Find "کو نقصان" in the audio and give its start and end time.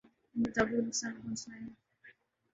0.71-1.13